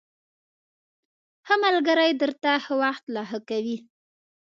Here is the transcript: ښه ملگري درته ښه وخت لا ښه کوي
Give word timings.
ښه 1.45 1.55
ملگري 1.63 2.11
درته 2.21 2.51
ښه 2.63 2.73
وخت 2.83 3.03
لا 3.15 3.23
ښه 3.29 3.39
کوي 3.49 3.77